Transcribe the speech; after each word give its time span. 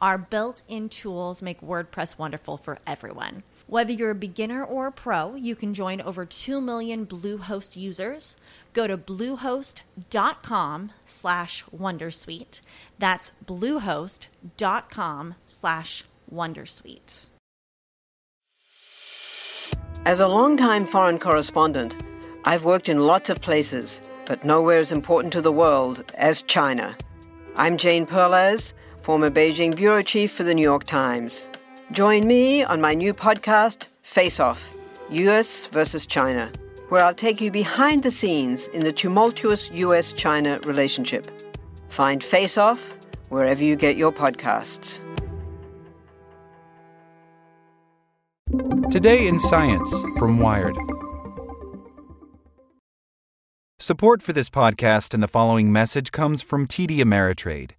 Our 0.00 0.16
built 0.16 0.62
in 0.66 0.88
tools 0.88 1.42
make 1.42 1.60
WordPress 1.60 2.16
wonderful 2.16 2.56
for 2.56 2.78
everyone. 2.86 3.42
Whether 3.66 3.92
you're 3.92 4.12
a 4.12 4.14
beginner 4.14 4.64
or 4.64 4.86
a 4.86 4.92
pro, 4.92 5.34
you 5.34 5.54
can 5.54 5.74
join 5.74 6.00
over 6.00 6.24
2 6.24 6.58
million 6.60 7.06
Bluehost 7.06 7.76
users. 7.76 8.36
Go 8.72 8.86
to 8.86 8.96
bluehost.com 8.96 10.92
slash 11.04 11.64
wondersuite. 11.76 12.60
That's 12.98 13.32
bluehost.com 13.44 15.34
slash 15.46 16.04
wondersuite. 16.32 17.26
As 20.06 20.20
a 20.20 20.28
longtime 20.28 20.86
foreign 20.86 21.18
correspondent, 21.18 21.94
I've 22.46 22.64
worked 22.64 22.88
in 22.88 23.06
lots 23.06 23.28
of 23.28 23.42
places, 23.42 24.00
but 24.24 24.44
nowhere 24.44 24.78
as 24.78 24.92
important 24.92 25.34
to 25.34 25.42
the 25.42 25.52
world 25.52 26.10
as 26.14 26.40
China. 26.40 26.96
I'm 27.54 27.76
Jane 27.76 28.06
Perlez 28.06 28.72
former 29.02 29.30
Beijing 29.30 29.74
bureau 29.74 30.02
chief 30.02 30.32
for 30.32 30.42
the 30.44 30.54
New 30.54 30.62
York 30.62 30.84
Times. 30.84 31.46
Join 31.92 32.26
me 32.26 32.62
on 32.62 32.80
my 32.80 32.94
new 32.94 33.12
podcast, 33.12 33.86
Face 34.02 34.38
Off 34.38 34.72
US 35.10 35.66
versus 35.66 36.06
China, 36.06 36.52
where 36.88 37.04
I'll 37.04 37.14
take 37.14 37.40
you 37.40 37.50
behind 37.50 38.02
the 38.02 38.10
scenes 38.10 38.68
in 38.68 38.84
the 38.84 38.92
tumultuous 38.92 39.70
US 39.72 40.12
China 40.12 40.60
relationship. 40.64 41.30
Find 41.88 42.22
Face 42.22 42.56
Off 42.56 42.94
wherever 43.28 43.64
you 43.64 43.76
get 43.76 43.96
your 43.96 44.12
podcasts. 44.12 45.00
Today 48.90 49.26
in 49.26 49.38
Science 49.38 49.92
from 50.18 50.38
Wired. 50.38 50.76
Support 53.78 54.22
for 54.22 54.32
this 54.32 54.50
podcast 54.50 55.14
and 55.14 55.22
the 55.22 55.28
following 55.28 55.72
message 55.72 56.12
comes 56.12 56.42
from 56.42 56.66
TD 56.66 56.98
Ameritrade. 56.98 57.70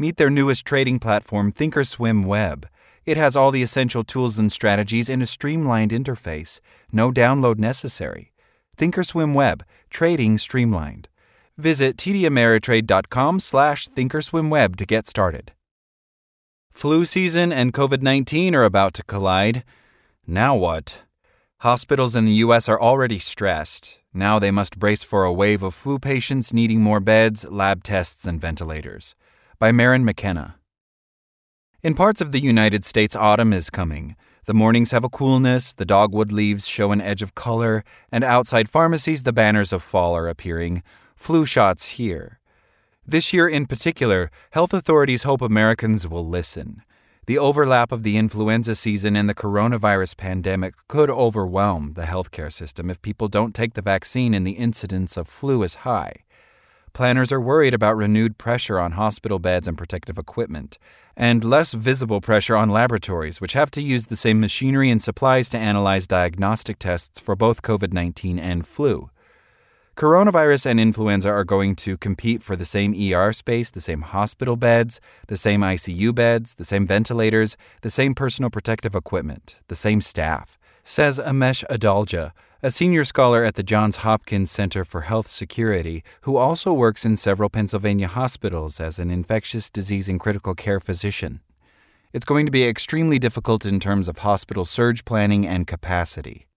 Meet 0.00 0.16
their 0.16 0.30
newest 0.30 0.64
trading 0.64 0.98
platform, 0.98 1.52
Thinkorswim 1.52 2.24
Web. 2.24 2.66
It 3.04 3.18
has 3.18 3.36
all 3.36 3.50
the 3.50 3.62
essential 3.62 4.02
tools 4.02 4.38
and 4.38 4.50
strategies 4.50 5.10
in 5.10 5.20
a 5.20 5.26
streamlined 5.26 5.90
interface. 5.90 6.58
No 6.90 7.12
download 7.12 7.58
necessary. 7.58 8.32
Thinkorswim 8.78 9.34
Web, 9.34 9.62
trading 9.90 10.38
streamlined. 10.38 11.10
Visit 11.58 11.98
tdameritrade.com 11.98 13.40
slash 13.40 13.88
thinkorswimweb 13.88 14.76
to 14.76 14.86
get 14.86 15.06
started. 15.06 15.52
Flu 16.70 17.04
season 17.04 17.52
and 17.52 17.74
COVID 17.74 18.00
19 18.00 18.54
are 18.54 18.64
about 18.64 18.94
to 18.94 19.02
collide. 19.02 19.64
Now 20.26 20.56
what? 20.56 21.02
Hospitals 21.58 22.16
in 22.16 22.24
the 22.24 22.40
U.S. 22.44 22.70
are 22.70 22.80
already 22.80 23.18
stressed. 23.18 24.00
Now 24.14 24.38
they 24.38 24.50
must 24.50 24.78
brace 24.78 25.04
for 25.04 25.24
a 25.24 25.32
wave 25.32 25.62
of 25.62 25.74
flu 25.74 25.98
patients 25.98 26.54
needing 26.54 26.80
more 26.80 27.00
beds, 27.00 27.44
lab 27.50 27.82
tests, 27.82 28.24
and 28.24 28.40
ventilators 28.40 29.14
by 29.60 29.72
Maryn 29.72 30.06
McKenna. 30.06 30.56
In 31.82 31.92
parts 31.92 32.22
of 32.22 32.32
the 32.32 32.40
United 32.40 32.82
States, 32.82 33.14
autumn 33.14 33.52
is 33.52 33.68
coming. 33.68 34.16
The 34.46 34.54
mornings 34.54 34.90
have 34.92 35.04
a 35.04 35.10
coolness, 35.10 35.74
the 35.74 35.84
dogwood 35.84 36.32
leaves 36.32 36.66
show 36.66 36.92
an 36.92 37.00
edge 37.02 37.20
of 37.20 37.34
color, 37.34 37.84
and 38.10 38.24
outside 38.24 38.70
pharmacies, 38.70 39.22
the 39.22 39.34
banners 39.34 39.70
of 39.70 39.82
fall 39.82 40.16
are 40.16 40.28
appearing. 40.28 40.82
Flu 41.14 41.44
shots 41.44 41.90
here. 41.90 42.40
This 43.06 43.34
year 43.34 43.46
in 43.46 43.66
particular, 43.66 44.30
health 44.52 44.72
authorities 44.72 45.24
hope 45.24 45.42
Americans 45.42 46.08
will 46.08 46.26
listen. 46.26 46.82
The 47.26 47.36
overlap 47.36 47.92
of 47.92 48.02
the 48.02 48.16
influenza 48.16 48.74
season 48.74 49.14
and 49.14 49.28
the 49.28 49.34
coronavirus 49.34 50.16
pandemic 50.16 50.74
could 50.88 51.10
overwhelm 51.10 51.92
the 51.96 52.04
healthcare 52.04 52.50
system 52.50 52.88
if 52.88 53.02
people 53.02 53.28
don't 53.28 53.54
take 53.54 53.74
the 53.74 53.82
vaccine 53.82 54.32
and 54.32 54.46
the 54.46 54.52
incidence 54.52 55.18
of 55.18 55.28
flu 55.28 55.62
is 55.62 55.84
high. 55.84 56.24
Planners 56.92 57.30
are 57.30 57.40
worried 57.40 57.72
about 57.72 57.96
renewed 57.96 58.36
pressure 58.36 58.80
on 58.80 58.92
hospital 58.92 59.38
beds 59.38 59.68
and 59.68 59.78
protective 59.78 60.18
equipment, 60.18 60.76
and 61.16 61.44
less 61.44 61.72
visible 61.72 62.20
pressure 62.20 62.56
on 62.56 62.68
laboratories, 62.68 63.40
which 63.40 63.52
have 63.52 63.70
to 63.72 63.82
use 63.82 64.06
the 64.06 64.16
same 64.16 64.40
machinery 64.40 64.90
and 64.90 65.00
supplies 65.00 65.48
to 65.50 65.58
analyze 65.58 66.06
diagnostic 66.06 66.78
tests 66.78 67.20
for 67.20 67.36
both 67.36 67.62
COVID 67.62 67.92
19 67.92 68.38
and 68.38 68.66
flu. 68.66 69.10
Coronavirus 69.96 70.66
and 70.66 70.80
influenza 70.80 71.28
are 71.28 71.44
going 71.44 71.76
to 71.76 71.96
compete 71.98 72.42
for 72.42 72.56
the 72.56 72.64
same 72.64 72.94
ER 72.94 73.32
space, 73.32 73.70
the 73.70 73.82
same 73.82 74.00
hospital 74.00 74.56
beds, 74.56 75.00
the 75.26 75.36
same 75.36 75.60
ICU 75.60 76.14
beds, 76.14 76.54
the 76.54 76.64
same 76.64 76.86
ventilators, 76.86 77.56
the 77.82 77.90
same 77.90 78.14
personal 78.14 78.50
protective 78.50 78.94
equipment, 78.94 79.60
the 79.68 79.76
same 79.76 80.00
staff, 80.00 80.58
says 80.84 81.18
Amesh 81.18 81.64
Adalja, 81.70 82.32
a 82.62 82.70
senior 82.70 83.04
scholar 83.04 83.42
at 83.42 83.54
the 83.54 83.62
Johns 83.62 83.96
Hopkins 83.96 84.50
Center 84.50 84.84
for 84.84 85.02
Health 85.02 85.28
Security, 85.28 86.02
who 86.22 86.36
also 86.36 86.72
works 86.72 87.04
in 87.04 87.16
several 87.16 87.48
Pennsylvania 87.48 88.08
hospitals 88.08 88.80
as 88.80 88.98
an 88.98 89.10
infectious 89.10 89.70
disease 89.70 90.08
and 90.08 90.20
critical 90.20 90.54
care 90.54 90.80
physician. 90.80 91.40
It's 92.12 92.26
going 92.26 92.44
to 92.44 92.52
be 92.52 92.64
extremely 92.64 93.18
difficult 93.18 93.64
in 93.64 93.80
terms 93.80 94.08
of 94.08 94.18
hospital 94.18 94.64
surge 94.64 95.04
planning 95.04 95.46
and 95.46 95.66
capacity. 95.66 96.48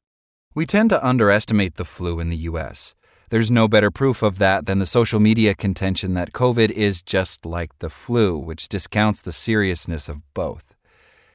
We 0.56 0.66
tend 0.66 0.90
to 0.90 1.06
underestimate 1.06 1.76
the 1.76 1.86
flu 1.86 2.20
in 2.20 2.30
the 2.30 2.38
U.S. 2.52 2.96
There's 3.30 3.50
no 3.50 3.68
better 3.68 3.90
proof 3.90 4.22
of 4.22 4.38
that 4.40 4.66
than 4.66 4.80
the 4.80 4.86
social 4.86 5.20
media 5.20 5.56
contention 5.56 6.14
that 6.16 6.34
COVID 6.34 6.70
is 6.72 7.02
just 7.02 7.46
like 7.46 7.80
the 7.80 7.90
flu, 7.90 8.38
which 8.38 8.68
discounts 8.68 9.22
the 9.22 9.32
seriousness 9.32 10.10
of 10.10 10.22
both. 10.34 10.73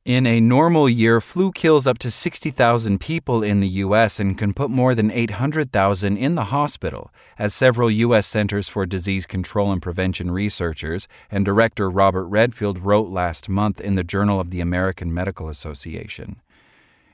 In 0.09 0.27
a 0.27 0.41
normal 0.41 0.89
year, 0.89 1.21
flu 1.21 1.53
kills 1.53 1.87
up 1.87 1.99
to 1.99 2.11
60,000 2.11 2.99
people 2.99 3.43
in 3.43 3.61
the 3.61 3.69
U.S. 3.85 4.19
and 4.19 4.39
can 4.39 4.55
put 4.55 4.71
more 4.71 4.95
than 4.95 5.11
800,000 5.11 6.17
in 6.17 6.35
the 6.35 6.45
hospital, 6.45 7.11
as 7.39 7.53
several 7.53 7.91
U.S. 7.91 8.27
Centers 8.27 8.71
for 8.71 8.87
Disease 8.87 9.27
Control 9.27 9.71
and 9.71 9.83
Prevention 9.83 10.31
researchers 10.31 11.09
and 11.31 11.45
director 11.45 11.91
Robert 11.91 12.25
Redfield 12.25 12.79
wrote 12.79 13.11
last 13.11 13.51
month 13.51 13.83
in 13.83 13.97
the 13.97 14.03
Journal 14.03 14.41
of 14.41 14.51
the 14.51 14.61
American 14.61 15.13
Medical 15.13 15.51
Association. 15.51 16.37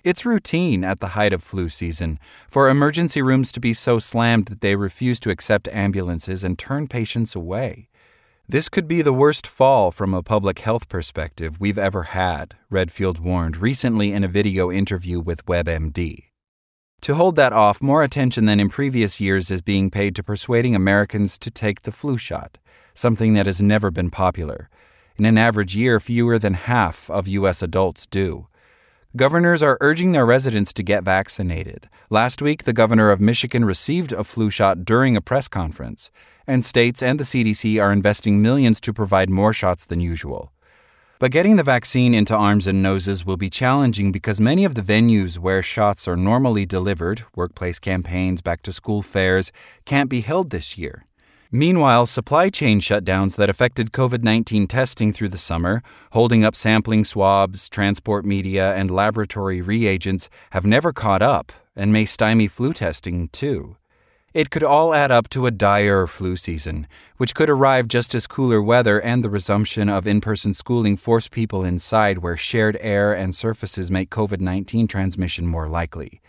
It's 0.05 0.25
routine 0.25 0.85
at 0.85 1.01
the 1.01 1.17
height 1.19 1.33
of 1.33 1.43
flu 1.43 1.69
season 1.69 2.21
for 2.49 2.69
emergency 2.69 3.23
rooms 3.23 3.51
to 3.51 3.61
be 3.61 3.73
so 3.73 3.99
slammed 3.99 4.47
that 4.47 4.61
they 4.61 4.77
refuse 4.77 5.19
to 5.19 5.31
accept 5.31 5.67
ambulances 5.73 6.45
and 6.45 6.57
turn 6.57 6.87
patients 6.87 7.35
away. 7.35 7.89
This 8.47 8.69
could 8.69 8.87
be 8.87 9.01
the 9.01 9.13
worst 9.13 9.47
fall 9.47 9.91
from 9.91 10.13
a 10.13 10.23
public 10.23 10.59
health 10.59 10.91
perspective 10.91 11.59
we've 11.59 11.79
ever 11.79 12.03
had, 12.03 12.57
Redfield 12.69 13.19
warned 13.19 13.57
recently 13.57 14.13
in 14.13 14.23
a 14.23 14.29
video 14.29 14.71
interview 14.71 15.19
with 15.19 15.47
WebMD. 15.47 16.25
To 17.01 17.15
hold 17.15 17.37
that 17.37 17.55
off, 17.55 17.81
more 17.81 18.03
attention 18.03 18.45
than 18.45 18.61
in 18.61 18.69
previous 18.69 19.19
years 19.19 19.51
is 19.51 19.63
being 19.63 19.91
paid 19.91 20.15
to 20.17 20.23
persuading 20.23 20.75
Americans 20.75 21.39
to 21.39 21.51
take 21.51 21.83
the 21.83 21.93
flu 21.93 22.19
shot, 22.19 22.59
something 22.93 23.33
that 23.33 23.47
has 23.47 23.63
never 23.63 23.91
been 23.91 24.11
popular. 24.11 24.69
In 25.17 25.25
an 25.25 25.39
average 25.39 25.75
year, 25.75 25.99
fewer 25.99 26.39
than 26.39 26.53
half 26.53 27.09
of 27.09 27.27
U.S. 27.27 27.63
adults 27.63 28.05
do. 28.05 28.49
Governors 29.17 29.63
are 29.63 29.79
urging 29.81 30.11
their 30.11 30.27
residents 30.27 30.73
to 30.73 30.83
get 30.83 31.05
vaccinated. 31.05 31.89
Last 32.11 32.43
week, 32.43 32.65
the 32.65 32.73
governor 32.73 33.13
of 33.13 33.21
Michigan 33.21 33.65
received 33.65 34.13
a 34.13 34.25
flu 34.25 34.51
shot 34.51 34.85
during 34.85 35.17
a 35.17 35.21
press 35.21 35.47
conference, 35.47 36.11
and 36.49 36.65
states 36.65 37.01
and 37.01 37.21
the 37.21 37.25
CDC 37.25 37.81
are 37.81 37.93
investing 37.93 38.43
millions 38.43 38.81
to 38.81 38.93
provide 38.93 39.31
more 39.31 39.53
shots 39.53 39.87
than 39.87 40.01
usual. 40.01 40.53
But 41.21 41.31
getting 41.31 41.55
the 41.55 41.63
vaccine 41.63 42.13
into 42.13 42.35
arms 42.35 42.67
and 42.67 42.83
noses 42.83 43.25
will 43.25 43.37
be 43.37 43.49
challenging 43.49 44.11
because 44.11 44.41
many 44.41 44.65
of 44.65 44.75
the 44.75 44.83
venues 44.83 45.39
where 45.39 45.63
shots 45.63 46.09
are 46.09 46.17
normally 46.17 46.67
delivered, 46.67 47.23
workplace 47.37 47.79
campaigns, 47.79 48.43
back 48.43 48.63
to 48.63 48.73
school 48.73 49.01
fairs, 49.01 49.53
can't 49.85 50.11
be 50.11 50.23
held 50.23 50.51
this 50.51 50.77
year. 50.77 51.05
Meanwhile, 51.57 52.07
supply 52.07 52.49
chain 52.49 52.81
shutdowns 52.81 53.37
that 53.37 53.49
affected 53.49 53.93
COVID 53.93 54.25
19 54.25 54.67
testing 54.67 55.13
through 55.13 55.29
the 55.29 55.39
summer, 55.39 55.85
holding 56.11 56.45
up 56.45 56.57
sampling 56.57 57.05
swabs, 57.05 57.69
transport 57.69 58.25
media, 58.25 58.75
and 58.75 58.91
laboratory 58.91 59.61
reagents, 59.61 60.29
have 60.51 60.67
never 60.67 60.93
caught 60.93 61.23
up 61.23 61.53
and 61.77 61.93
may 61.93 62.07
stymie 62.07 62.49
flu 62.49 62.73
testing 62.73 63.29
too. 63.29 63.77
It 64.33 64.51
could 64.51 64.65
all 64.65 64.93
add 64.93 65.13
up 65.13 65.29
to 65.29 65.47
a 65.47 65.53
dire 65.53 66.09
flu 66.09 66.37
season, 66.37 66.89
which 67.19 67.37
could 67.37 67.49
arrive 67.49 67.87
just 67.87 68.17
as 68.17 68.27
cooler 68.27 68.61
weather 68.61 69.01
and 69.01 69.23
the 69.23 69.31
resumption 69.31 69.89
of 69.89 70.09
in 70.09 70.21
person 70.21 70.55
schooling 70.55 70.97
force 70.97 71.29
people 71.29 71.63
inside 71.63 72.19
where 72.19 72.37
shared 72.37 72.77
air 72.81 73.13
and 73.13 73.33
surfaces 73.33 73.93
make 73.93 74.11
COVID 74.11 74.41
19 74.41 74.89
transmission 74.89 75.47
more 75.47 75.69
likely. 75.69 76.21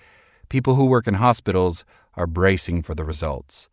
People 0.49 0.75
who 0.75 0.85
work 0.85 1.07
in 1.07 1.15
hospitals 1.15 1.83
are 2.13 2.27
bracing 2.27 2.83
for 2.83 2.93
the 2.93 3.03
results. 3.03 3.69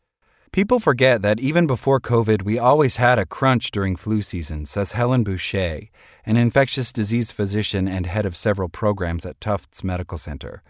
People 0.53 0.81
forget 0.81 1.23
that 1.23 1.41
even 1.41 1.67
before 1.67 1.99
COVID, 1.99 2.43
we 2.43 2.59
always 2.59 2.97
had 2.97 3.19
a 3.19 3.25
crunch 3.25 3.71
during 3.71 3.97
flu 3.97 4.21
season, 4.21 4.67
says 4.67 4.93
Helen 4.93 5.25
Boucher, 5.25 5.89
an 6.27 6.37
infectious 6.37 6.93
disease 6.93 7.33
physician 7.33 7.89
and 7.89 8.05
head 8.05 8.27
of 8.27 8.37
several 8.37 8.69
programs 8.69 9.25
at 9.25 9.41
Tufts 9.41 9.83
Medical 9.83 10.19
Center. 10.19 10.63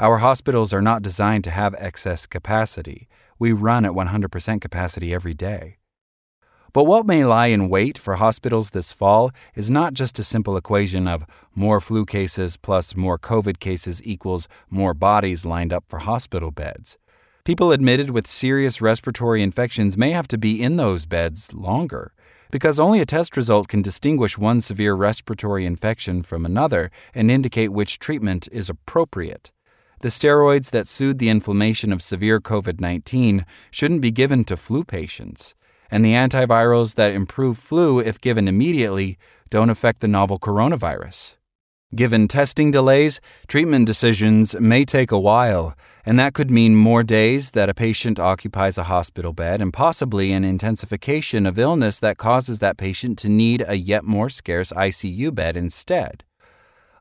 Our 0.00 0.18
hospitals 0.18 0.72
are 0.72 0.82
not 0.82 1.02
designed 1.02 1.44
to 1.44 1.52
have 1.52 1.76
excess 1.78 2.26
capacity. 2.26 3.06
We 3.38 3.52
run 3.52 3.84
at 3.84 3.92
100% 3.92 4.60
capacity 4.60 5.14
every 5.14 5.34
day. 5.34 5.76
But 6.72 6.84
what 6.84 7.06
may 7.06 7.24
lie 7.24 7.46
in 7.46 7.68
wait 7.68 7.98
for 7.98 8.16
hospitals 8.16 8.70
this 8.70 8.90
fall 8.90 9.30
is 9.54 9.70
not 9.70 9.94
just 9.94 10.18
a 10.18 10.24
simple 10.24 10.56
equation 10.56 11.06
of 11.06 11.26
more 11.54 11.80
flu 11.80 12.04
cases 12.04 12.56
plus 12.56 12.96
more 12.96 13.20
COVID 13.20 13.60
cases 13.60 14.02
equals 14.04 14.48
more 14.68 14.94
bodies 14.94 15.46
lined 15.46 15.72
up 15.72 15.84
for 15.86 16.00
hospital 16.00 16.50
beds. 16.50 16.98
People 17.44 17.72
admitted 17.72 18.10
with 18.10 18.28
serious 18.28 18.80
respiratory 18.80 19.42
infections 19.42 19.98
may 19.98 20.12
have 20.12 20.28
to 20.28 20.38
be 20.38 20.62
in 20.62 20.76
those 20.76 21.06
beds 21.06 21.52
longer 21.52 22.12
because 22.52 22.78
only 22.78 23.00
a 23.00 23.06
test 23.06 23.36
result 23.36 23.66
can 23.66 23.82
distinguish 23.82 24.38
one 24.38 24.60
severe 24.60 24.94
respiratory 24.94 25.66
infection 25.66 26.22
from 26.22 26.46
another 26.46 26.88
and 27.12 27.32
indicate 27.32 27.72
which 27.72 27.98
treatment 27.98 28.48
is 28.52 28.70
appropriate. 28.70 29.50
The 30.02 30.08
steroids 30.08 30.70
that 30.70 30.86
soothe 30.86 31.18
the 31.18 31.30
inflammation 31.30 31.92
of 31.92 32.00
severe 32.00 32.40
COVID 32.40 32.80
19 32.80 33.44
shouldn't 33.72 34.02
be 34.02 34.12
given 34.12 34.44
to 34.44 34.56
flu 34.56 34.84
patients, 34.84 35.56
and 35.90 36.04
the 36.04 36.12
antivirals 36.12 36.94
that 36.94 37.12
improve 37.12 37.58
flu, 37.58 37.98
if 37.98 38.20
given 38.20 38.46
immediately, 38.46 39.18
don't 39.50 39.70
affect 39.70 40.00
the 40.00 40.06
novel 40.06 40.38
coronavirus. 40.38 41.34
Given 41.94 42.26
testing 42.26 42.70
delays, 42.70 43.20
treatment 43.48 43.86
decisions 43.86 44.58
may 44.58 44.86
take 44.86 45.12
a 45.12 45.18
while, 45.18 45.76
and 46.06 46.18
that 46.18 46.32
could 46.32 46.50
mean 46.50 46.74
more 46.74 47.02
days 47.02 47.50
that 47.50 47.68
a 47.68 47.74
patient 47.74 48.18
occupies 48.18 48.78
a 48.78 48.84
hospital 48.84 49.34
bed 49.34 49.60
and 49.60 49.74
possibly 49.74 50.32
an 50.32 50.42
intensification 50.42 51.44
of 51.44 51.58
illness 51.58 52.00
that 52.00 52.16
causes 52.16 52.60
that 52.60 52.78
patient 52.78 53.18
to 53.18 53.28
need 53.28 53.62
a 53.68 53.74
yet 53.74 54.04
more 54.04 54.30
scarce 54.30 54.72
ICU 54.72 55.34
bed 55.34 55.54
instead. 55.54 56.24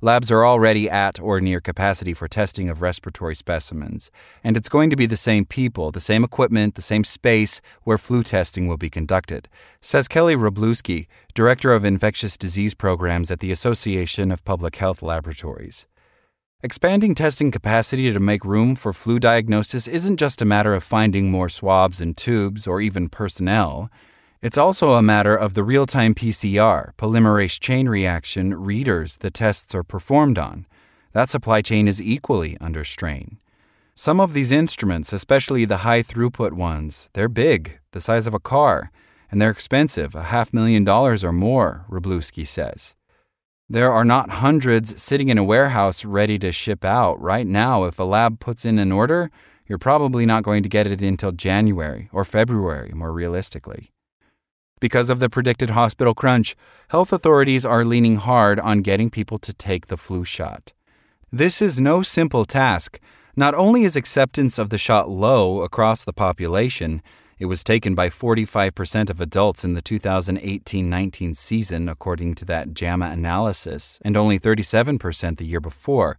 Labs 0.03 0.31
are 0.31 0.43
already 0.43 0.89
at 0.89 1.19
or 1.19 1.39
near 1.39 1.61
capacity 1.61 2.15
for 2.15 2.27
testing 2.27 2.69
of 2.69 2.81
respiratory 2.81 3.35
specimens, 3.35 4.09
and 4.43 4.57
it's 4.57 4.67
going 4.67 4.89
to 4.89 4.95
be 4.95 5.05
the 5.05 5.15
same 5.15 5.45
people, 5.45 5.91
the 5.91 5.99
same 5.99 6.23
equipment, 6.23 6.73
the 6.73 6.81
same 6.81 7.03
space 7.03 7.61
where 7.83 7.99
flu 7.99 8.23
testing 8.23 8.67
will 8.67 8.77
be 8.77 8.89
conducted, 8.89 9.47
says 9.79 10.07
Kelly 10.07 10.35
Wroblewski, 10.35 11.05
Director 11.35 11.71
of 11.71 11.85
Infectious 11.85 12.35
Disease 12.35 12.73
Programs 12.73 13.29
at 13.29 13.41
the 13.41 13.51
Association 13.51 14.31
of 14.31 14.43
Public 14.43 14.77
Health 14.77 15.03
Laboratories. 15.03 15.85
Expanding 16.63 17.13
testing 17.13 17.51
capacity 17.51 18.11
to 18.11 18.19
make 18.19 18.43
room 18.43 18.75
for 18.75 18.93
flu 18.93 19.19
diagnosis 19.19 19.87
isn't 19.87 20.17
just 20.17 20.41
a 20.41 20.45
matter 20.45 20.73
of 20.73 20.83
finding 20.83 21.29
more 21.29 21.49
swabs 21.49 22.01
and 22.01 22.17
tubes 22.17 22.65
or 22.65 22.81
even 22.81 23.07
personnel. 23.07 23.91
It's 24.41 24.57
also 24.57 24.93
a 24.93 25.03
matter 25.03 25.35
of 25.35 25.53
the 25.53 25.63
real 25.63 25.85
time 25.85 26.15
PCR, 26.15 26.95
polymerase 26.95 27.59
chain 27.59 27.87
reaction, 27.87 28.55
readers 28.55 29.17
the 29.17 29.29
tests 29.29 29.75
are 29.75 29.83
performed 29.83 30.39
on. 30.39 30.65
That 31.11 31.29
supply 31.29 31.61
chain 31.61 31.87
is 31.87 32.01
equally 32.01 32.57
under 32.59 32.83
strain. 32.83 33.37
Some 33.93 34.19
of 34.19 34.33
these 34.33 34.51
instruments, 34.51 35.13
especially 35.13 35.65
the 35.65 35.85
high 35.85 36.01
throughput 36.01 36.53
ones, 36.53 37.11
they're 37.13 37.29
big, 37.29 37.77
the 37.91 38.01
size 38.01 38.25
of 38.25 38.33
a 38.33 38.39
car, 38.39 38.91
and 39.29 39.39
they're 39.39 39.51
expensive, 39.51 40.15
a 40.15 40.23
half 40.23 40.51
million 40.51 40.83
dollars 40.83 41.23
or 41.23 41.31
more, 41.31 41.85
Wroblewski 41.87 42.47
says. 42.47 42.95
There 43.69 43.91
are 43.91 44.03
not 44.03 44.41
hundreds 44.41 44.99
sitting 44.99 45.29
in 45.29 45.37
a 45.37 45.43
warehouse 45.43 46.03
ready 46.03 46.39
to 46.39 46.51
ship 46.51 46.83
out. 46.83 47.21
Right 47.21 47.45
now, 47.45 47.83
if 47.83 47.99
a 47.99 48.03
lab 48.03 48.39
puts 48.39 48.65
in 48.65 48.79
an 48.79 48.91
order, 48.91 49.29
you're 49.67 49.77
probably 49.77 50.25
not 50.25 50.41
going 50.41 50.63
to 50.63 50.69
get 50.69 50.87
it 50.87 51.03
until 51.03 51.31
January 51.31 52.09
or 52.11 52.25
February, 52.25 52.91
more 52.95 53.13
realistically. 53.13 53.91
Because 54.81 55.11
of 55.11 55.19
the 55.19 55.29
predicted 55.29 55.69
hospital 55.69 56.15
crunch, 56.15 56.55
health 56.89 57.13
authorities 57.13 57.63
are 57.63 57.85
leaning 57.85 58.15
hard 58.15 58.59
on 58.59 58.81
getting 58.81 59.11
people 59.11 59.37
to 59.37 59.53
take 59.53 59.87
the 59.87 59.95
flu 59.95 60.25
shot. 60.25 60.73
This 61.31 61.61
is 61.61 61.79
no 61.79 62.01
simple 62.01 62.45
task. 62.45 62.99
Not 63.35 63.53
only 63.53 63.83
is 63.83 63.95
acceptance 63.95 64.57
of 64.57 64.71
the 64.71 64.79
shot 64.79 65.07
low 65.07 65.61
across 65.61 66.03
the 66.03 66.11
population, 66.11 67.03
it 67.37 67.45
was 67.45 67.63
taken 67.63 67.93
by 67.93 68.09
45% 68.09 69.11
of 69.11 69.21
adults 69.21 69.63
in 69.63 69.73
the 69.73 69.83
2018 69.83 70.89
19 70.89 71.35
season, 71.35 71.87
according 71.87 72.33
to 72.35 72.45
that 72.45 72.73
JAMA 72.73 73.05
analysis, 73.05 73.99
and 74.03 74.17
only 74.17 74.39
37% 74.39 75.37
the 75.37 75.45
year 75.45 75.61
before. 75.61 76.17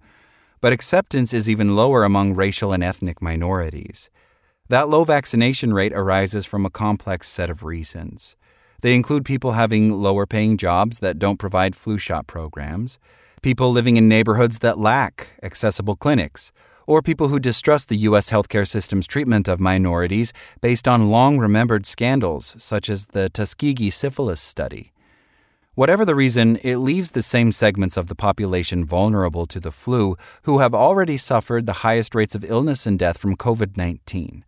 But 0.60 0.72
acceptance 0.72 1.34
is 1.34 1.50
even 1.50 1.74
lower 1.74 2.04
among 2.04 2.34
racial 2.34 2.72
and 2.72 2.84
ethnic 2.84 3.20
minorities. 3.20 4.08
That 4.68 4.88
low 4.88 5.02
vaccination 5.02 5.74
rate 5.74 5.92
arises 5.92 6.46
from 6.46 6.64
a 6.64 6.70
complex 6.70 7.28
set 7.28 7.50
of 7.50 7.64
reasons. 7.64 8.36
They 8.82 8.96
include 8.96 9.24
people 9.24 9.52
having 9.52 9.90
lower 9.90 10.26
paying 10.26 10.56
jobs 10.56 10.98
that 10.98 11.18
don't 11.18 11.38
provide 11.38 11.76
flu 11.76 11.98
shot 11.98 12.26
programs, 12.26 12.98
people 13.40 13.70
living 13.70 13.96
in 13.96 14.08
neighborhoods 14.08 14.58
that 14.58 14.76
lack 14.76 15.38
accessible 15.40 15.94
clinics, 15.94 16.50
or 16.84 17.00
people 17.00 17.28
who 17.28 17.38
distrust 17.38 17.88
the 17.88 17.96
U.S. 18.08 18.30
healthcare 18.30 18.66
system's 18.66 19.06
treatment 19.06 19.46
of 19.46 19.60
minorities 19.60 20.32
based 20.60 20.88
on 20.88 21.10
long 21.10 21.38
remembered 21.38 21.86
scandals, 21.86 22.56
such 22.58 22.90
as 22.90 23.06
the 23.06 23.30
Tuskegee 23.30 23.90
syphilis 23.90 24.40
study. 24.40 24.92
Whatever 25.74 26.04
the 26.04 26.16
reason, 26.16 26.58
it 26.64 26.78
leaves 26.78 27.12
the 27.12 27.22
same 27.22 27.52
segments 27.52 27.96
of 27.96 28.08
the 28.08 28.16
population 28.16 28.84
vulnerable 28.84 29.46
to 29.46 29.60
the 29.60 29.72
flu 29.72 30.16
who 30.42 30.58
have 30.58 30.74
already 30.74 31.16
suffered 31.16 31.66
the 31.66 31.84
highest 31.84 32.16
rates 32.16 32.34
of 32.34 32.44
illness 32.44 32.84
and 32.84 32.98
death 32.98 33.16
from 33.16 33.36
COVID 33.36 33.76
19. 33.76 34.44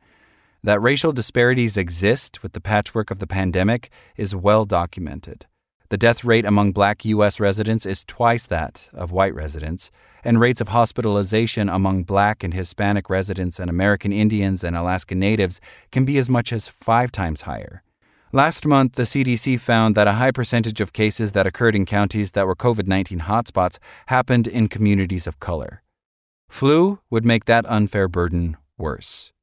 That 0.64 0.80
racial 0.80 1.12
disparities 1.12 1.76
exist 1.76 2.42
with 2.42 2.54
the 2.54 2.60
patchwork 2.60 3.10
of 3.10 3.18
the 3.18 3.26
pandemic 3.26 3.90
is 4.16 4.34
well 4.34 4.64
documented. 4.64 5.44
The 5.90 5.98
death 5.98 6.24
rate 6.24 6.46
among 6.46 6.72
black 6.72 7.04
U.S. 7.04 7.38
residents 7.38 7.84
is 7.84 8.02
twice 8.02 8.46
that 8.46 8.88
of 8.94 9.12
white 9.12 9.34
residents, 9.34 9.90
and 10.24 10.40
rates 10.40 10.62
of 10.62 10.68
hospitalization 10.68 11.68
among 11.68 12.04
black 12.04 12.42
and 12.42 12.54
Hispanic 12.54 13.10
residents 13.10 13.60
and 13.60 13.68
American 13.68 14.10
Indians 14.10 14.64
and 14.64 14.74
Alaska 14.74 15.14
Natives 15.14 15.60
can 15.92 16.06
be 16.06 16.16
as 16.16 16.30
much 16.30 16.50
as 16.50 16.66
five 16.66 17.12
times 17.12 17.42
higher. 17.42 17.82
Last 18.32 18.64
month, 18.64 18.94
the 18.94 19.02
CDC 19.02 19.60
found 19.60 19.94
that 19.96 20.08
a 20.08 20.14
high 20.14 20.32
percentage 20.32 20.80
of 20.80 20.94
cases 20.94 21.32
that 21.32 21.46
occurred 21.46 21.76
in 21.76 21.84
counties 21.84 22.32
that 22.32 22.46
were 22.46 22.56
COVID 22.56 22.86
19 22.86 23.20
hotspots 23.20 23.78
happened 24.06 24.46
in 24.46 24.68
communities 24.68 25.26
of 25.26 25.40
color. 25.40 25.82
Flu 26.48 27.00
would 27.10 27.26
make 27.26 27.44
that 27.44 27.66
unfair 27.68 28.08
burden 28.08 28.56
worse. 28.78 29.33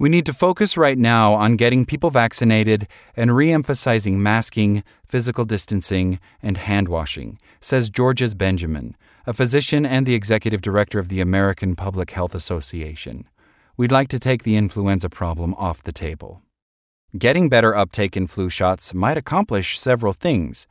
We 0.00 0.08
need 0.08 0.26
to 0.26 0.32
focus 0.32 0.76
right 0.76 0.96
now 0.96 1.34
on 1.34 1.56
getting 1.56 1.84
people 1.84 2.10
vaccinated 2.10 2.86
and 3.16 3.34
re 3.34 3.50
emphasizing 3.50 4.22
masking, 4.22 4.84
physical 5.04 5.44
distancing, 5.44 6.20
and 6.40 6.56
hand 6.56 6.88
washing, 6.88 7.40
says 7.60 7.90
Georges 7.90 8.36
Benjamin, 8.36 8.96
a 9.26 9.32
physician 9.32 9.84
and 9.84 10.06
the 10.06 10.14
executive 10.14 10.62
director 10.62 11.00
of 11.00 11.08
the 11.08 11.20
American 11.20 11.74
Public 11.74 12.10
Health 12.10 12.36
Association. 12.36 13.26
We'd 13.76 13.90
like 13.90 14.06
to 14.08 14.20
take 14.20 14.44
the 14.44 14.56
influenza 14.56 15.08
problem 15.08 15.52
off 15.54 15.82
the 15.82 15.92
table. 15.92 16.42
Getting 17.16 17.48
better 17.48 17.74
uptake 17.74 18.16
in 18.16 18.28
flu 18.28 18.48
shots 18.50 18.94
might 18.94 19.16
accomplish 19.16 19.80
several 19.80 20.12
things. 20.12 20.68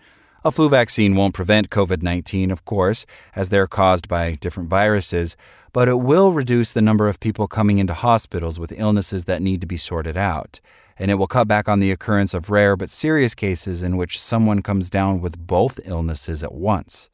A 0.47 0.51
flu 0.51 0.69
vaccine 0.69 1.13
won't 1.17 1.33
prevent 1.33 1.69
COVID 1.69 2.01
19, 2.01 2.51
of 2.51 2.63
course, 2.63 3.05
as 3.35 3.49
they're 3.49 3.67
caused 3.67 4.07
by 4.07 4.35
different 4.35 4.69
viruses, 4.69 5.35
but 5.73 5.89
it 5.89 5.99
will 5.99 6.31
reduce 6.31 6.71
the 6.71 6.81
number 6.81 7.09
of 7.09 7.19
people 7.19 7.49
coming 7.49 7.79
into 7.79 7.93
hospitals 7.93 8.57
with 8.57 8.71
illnesses 8.79 9.25
that 9.25 9.41
need 9.41 9.59
to 9.59 9.67
be 9.67 9.75
sorted 9.75 10.15
out. 10.15 10.61
And 10.97 11.11
it 11.11 11.15
will 11.15 11.27
cut 11.27 11.49
back 11.49 11.67
on 11.67 11.79
the 11.79 11.91
occurrence 11.91 12.33
of 12.33 12.49
rare 12.49 12.77
but 12.77 12.89
serious 12.89 13.35
cases 13.35 13.83
in 13.83 13.97
which 13.97 14.21
someone 14.21 14.61
comes 14.61 14.89
down 14.89 15.19
with 15.19 15.37
both 15.37 15.81
illnesses 15.83 16.45
at 16.45 16.53
once. 16.53 17.09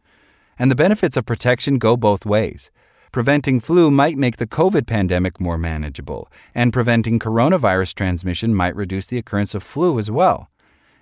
And 0.60 0.70
the 0.70 0.76
benefits 0.76 1.18
of 1.18 1.26
protection 1.26 1.80
go 1.80 1.98
both 1.98 2.28
ways. 2.28 2.70
Preventing 3.12 3.60
flu 3.60 3.90
might 3.90 4.16
make 4.16 4.38
the 4.38 4.46
COVID 4.46 4.86
pandemic 4.86 5.40
more 5.40 5.58
manageable, 5.58 6.32
and 6.54 6.72
preventing 6.72 7.18
coronavirus 7.18 7.96
transmission 7.96 8.54
might 8.54 8.76
reduce 8.76 9.08
the 9.08 9.18
occurrence 9.18 9.56
of 9.56 9.64
flu 9.64 9.98
as 9.98 10.12
well. 10.12 10.52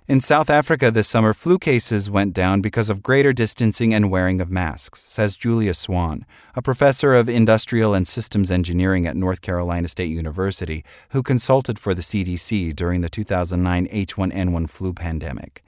In 0.08 0.20
South 0.20 0.50
Africa 0.50 0.90
this 0.90 1.06
summer, 1.06 1.32
flu 1.32 1.60
cases 1.60 2.10
went 2.10 2.34
down 2.34 2.60
because 2.60 2.90
of 2.90 3.04
greater 3.04 3.32
distancing 3.32 3.94
and 3.94 4.10
wearing 4.10 4.40
of 4.40 4.50
masks, 4.50 5.00
says 5.00 5.36
Julia 5.36 5.74
Swann, 5.74 6.26
a 6.56 6.60
professor 6.60 7.14
of 7.14 7.28
industrial 7.28 7.94
and 7.94 8.06
systems 8.06 8.50
engineering 8.50 9.06
at 9.06 9.14
North 9.14 9.42
Carolina 9.42 9.86
State 9.86 10.10
University, 10.10 10.84
who 11.10 11.22
consulted 11.22 11.78
for 11.78 11.94
the 11.94 12.02
CDC 12.02 12.74
during 12.74 13.00
the 13.00 13.08
2009 13.08 13.86
H1N1 13.86 14.68
flu 14.68 14.92
pandemic. 14.92 15.62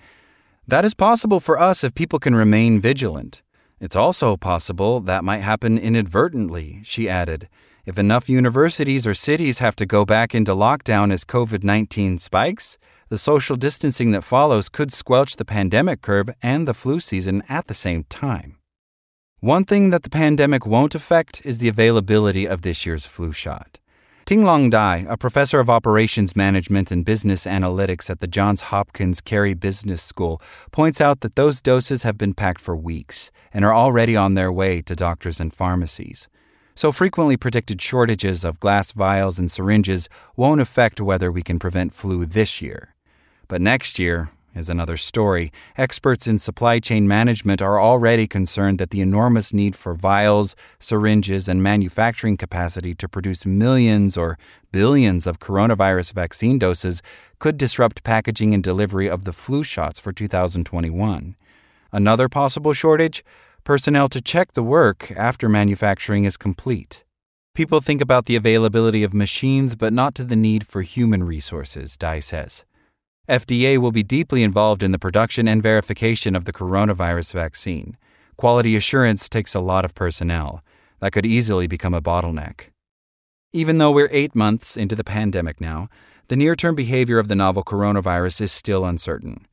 That 0.66 0.84
is 0.84 0.94
possible 0.94 1.38
for 1.38 1.56
us 1.56 1.84
if 1.84 1.94
people 1.94 2.18
can 2.18 2.34
remain 2.34 2.80
vigilant. 2.80 3.40
It's 3.78 3.94
also 3.94 4.36
possible 4.36 4.98
that 4.98 5.22
might 5.22 5.42
happen 5.42 5.78
inadvertently, 5.78 6.80
she 6.82 7.08
added. 7.08 7.48
If 7.86 8.00
enough 8.00 8.28
universities 8.28 9.06
or 9.06 9.14
cities 9.14 9.60
have 9.60 9.76
to 9.76 9.86
go 9.86 10.04
back 10.04 10.34
into 10.34 10.56
lockdown 10.56 11.12
as 11.12 11.24
COVID 11.24 11.62
19 11.62 12.18
spikes, 12.18 12.78
the 13.08 13.18
social 13.18 13.56
distancing 13.56 14.10
that 14.12 14.24
follows 14.24 14.68
could 14.68 14.92
squelch 14.92 15.36
the 15.36 15.44
pandemic 15.44 16.02
curve 16.02 16.30
and 16.42 16.68
the 16.68 16.74
flu 16.74 17.00
season 17.00 17.42
at 17.48 17.66
the 17.66 17.74
same 17.74 18.04
time. 18.04 18.56
One 19.40 19.64
thing 19.64 19.90
that 19.90 20.04
the 20.04 20.10
pandemic 20.10 20.64
won't 20.64 20.94
affect 20.94 21.44
is 21.44 21.58
the 21.58 21.68
availability 21.68 22.46
of 22.46 22.62
this 22.62 22.86
year's 22.86 23.04
flu 23.04 23.30
shot. 23.32 23.78
Ting-Long 24.24 24.70
Dai, 24.70 25.04
a 25.06 25.18
professor 25.18 25.60
of 25.60 25.68
operations 25.68 26.34
management 26.34 26.90
and 26.90 27.04
business 27.04 27.44
analytics 27.44 28.08
at 28.08 28.20
the 28.20 28.26
Johns 28.26 28.62
Hopkins 28.62 29.20
Carey 29.20 29.52
Business 29.52 30.02
School, 30.02 30.40
points 30.72 30.98
out 30.98 31.20
that 31.20 31.34
those 31.34 31.60
doses 31.60 32.04
have 32.04 32.16
been 32.16 32.32
packed 32.32 32.62
for 32.62 32.74
weeks 32.74 33.30
and 33.52 33.66
are 33.66 33.74
already 33.74 34.16
on 34.16 34.32
their 34.32 34.50
way 34.50 34.80
to 34.80 34.96
doctors 34.96 35.40
and 35.40 35.52
pharmacies. 35.52 36.26
So 36.74 36.90
frequently 36.90 37.36
predicted 37.36 37.82
shortages 37.82 38.44
of 38.44 38.60
glass 38.60 38.92
vials 38.92 39.38
and 39.38 39.50
syringes 39.50 40.08
won't 40.36 40.62
affect 40.62 41.02
whether 41.02 41.30
we 41.30 41.42
can 41.42 41.58
prevent 41.58 41.92
flu 41.92 42.24
this 42.24 42.62
year. 42.62 42.93
But 43.48 43.60
next 43.60 43.98
year, 43.98 44.30
is 44.54 44.70
another 44.70 44.96
story. 44.96 45.52
Experts 45.76 46.26
in 46.26 46.38
supply 46.38 46.78
chain 46.78 47.08
management 47.08 47.60
are 47.60 47.80
already 47.80 48.26
concerned 48.26 48.78
that 48.78 48.90
the 48.90 49.00
enormous 49.00 49.52
need 49.52 49.74
for 49.74 49.94
vials, 49.94 50.54
syringes, 50.78 51.48
and 51.48 51.62
manufacturing 51.62 52.36
capacity 52.36 52.94
to 52.94 53.08
produce 53.08 53.44
millions 53.44 54.16
or 54.16 54.38
billions 54.70 55.26
of 55.26 55.40
coronavirus 55.40 56.12
vaccine 56.12 56.58
doses 56.58 57.02
could 57.38 57.56
disrupt 57.56 58.04
packaging 58.04 58.54
and 58.54 58.62
delivery 58.62 59.08
of 59.08 59.24
the 59.24 59.32
flu 59.32 59.62
shots 59.62 59.98
for 59.98 60.12
2021. 60.12 61.36
Another 61.92 62.28
possible 62.28 62.72
shortage 62.72 63.24
personnel 63.64 64.08
to 64.08 64.20
check 64.20 64.52
the 64.52 64.62
work 64.62 65.10
after 65.16 65.48
manufacturing 65.48 66.24
is 66.24 66.36
complete. 66.36 67.04
People 67.54 67.80
think 67.80 68.00
about 68.00 68.26
the 68.26 68.36
availability 68.36 69.04
of 69.04 69.14
machines, 69.14 69.76
but 69.76 69.92
not 69.92 70.14
to 70.16 70.24
the 70.24 70.36
need 70.36 70.66
for 70.66 70.82
human 70.82 71.22
resources, 71.22 71.96
Dai 71.96 72.18
says. 72.18 72.64
FDA 73.28 73.78
will 73.78 73.90
be 73.90 74.02
deeply 74.02 74.42
involved 74.42 74.82
in 74.82 74.92
the 74.92 74.98
production 74.98 75.48
and 75.48 75.62
verification 75.62 76.36
of 76.36 76.44
the 76.44 76.52
coronavirus 76.52 77.32
vaccine. 77.32 77.96
Quality 78.36 78.76
assurance 78.76 79.30
takes 79.30 79.54
a 79.54 79.60
lot 79.60 79.86
of 79.86 79.94
personnel. 79.94 80.62
That 81.00 81.12
could 81.12 81.24
easily 81.24 81.66
become 81.66 81.94
a 81.94 82.02
bottleneck. 82.02 82.68
Even 83.50 83.78
though 83.78 83.92
we're 83.92 84.10
eight 84.12 84.34
months 84.34 84.76
into 84.76 84.94
the 84.94 85.04
pandemic 85.04 85.58
now, 85.58 85.88
the 86.28 86.36
near 86.36 86.54
term 86.54 86.74
behavior 86.74 87.18
of 87.18 87.28
the 87.28 87.34
novel 87.34 87.64
coronavirus 87.64 88.42
is 88.42 88.52
still 88.52 88.84
uncertain. 88.84 89.46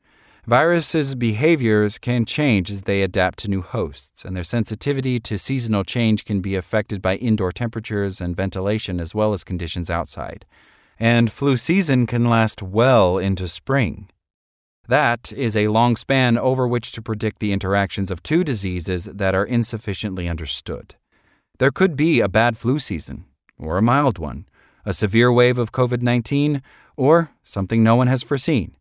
Viruses' 0.44 1.14
behaviors 1.14 1.96
can 1.96 2.26
change 2.26 2.70
as 2.70 2.82
they 2.82 3.02
adapt 3.02 3.38
to 3.38 3.48
new 3.48 3.62
hosts, 3.62 4.22
and 4.22 4.36
their 4.36 4.44
sensitivity 4.44 5.18
to 5.20 5.38
seasonal 5.38 5.84
change 5.84 6.26
can 6.26 6.42
be 6.42 6.56
affected 6.56 7.00
by 7.00 7.16
indoor 7.16 7.52
temperatures 7.52 8.20
and 8.20 8.36
ventilation 8.36 9.00
as 9.00 9.14
well 9.14 9.32
as 9.32 9.44
conditions 9.44 9.88
outside 9.88 10.44
and 11.02 11.32
flu 11.32 11.56
season 11.56 12.06
can 12.06 12.24
last 12.24 12.62
well 12.62 13.18
into 13.18 13.48
spring. 13.48 14.08
That 14.86 15.32
is 15.32 15.56
a 15.56 15.66
long 15.66 15.96
span 15.96 16.38
over 16.38 16.68
which 16.68 16.92
to 16.92 17.02
predict 17.02 17.40
the 17.40 17.52
interactions 17.52 18.08
of 18.08 18.22
two 18.22 18.44
diseases 18.44 19.06
that 19.06 19.34
are 19.34 19.44
insufficiently 19.44 20.28
understood. 20.28 20.94
There 21.58 21.72
could 21.72 21.96
be 21.96 22.20
a 22.20 22.28
bad 22.28 22.56
flu 22.56 22.78
season, 22.78 23.24
or 23.58 23.78
a 23.78 23.82
mild 23.82 24.20
one, 24.20 24.46
a 24.86 24.94
severe 24.94 25.32
wave 25.32 25.58
of 25.58 25.72
COVID 25.72 26.02
19, 26.02 26.62
or 26.96 27.32
something 27.42 27.82
no 27.82 27.96
one 27.96 28.06
has 28.06 28.22
foreseen. 28.22 28.76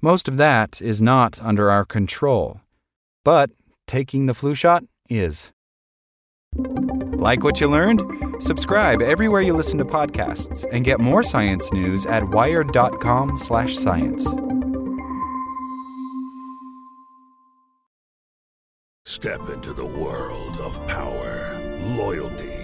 Most 0.00 0.28
of 0.28 0.36
that 0.36 0.80
is 0.80 1.02
not 1.02 1.42
under 1.42 1.72
our 1.72 1.84
control. 1.84 2.60
But 3.24 3.50
taking 3.88 4.26
the 4.26 4.34
flu 4.34 4.54
shot 4.54 4.84
is. 5.10 5.50
Like 7.24 7.42
what 7.42 7.58
you 7.58 7.70
learned? 7.70 8.02
Subscribe 8.38 9.00
everywhere 9.00 9.40
you 9.40 9.54
listen 9.54 9.78
to 9.78 9.84
podcasts 9.86 10.66
and 10.70 10.84
get 10.84 11.00
more 11.00 11.22
science 11.22 11.72
news 11.72 12.04
at 12.04 12.22
wired.com/science. 12.28 14.28
Step 19.06 19.48
into 19.48 19.72
the 19.72 19.86
world 19.86 20.58
of 20.58 20.86
power, 20.86 21.58
loyalty, 21.96 22.63